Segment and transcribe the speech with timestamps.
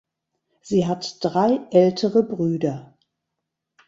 [0.63, 2.97] Sie hat drei ältere Brüder.